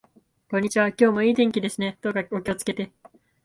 [0.49, 0.87] こんにちは。
[0.87, 1.99] 今日も良い天気ですね。
[2.01, 2.91] どうかお気をつけて。